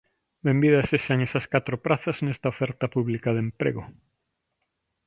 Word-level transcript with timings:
Benvidas 0.45 0.89
sexan 0.91 1.19
esas 1.27 1.45
catro 1.53 1.75
prazas 1.85 2.17
nesta 2.25 2.51
oferta 2.53 2.85
pública 2.95 3.29
de 3.35 3.41
emprego. 3.47 3.83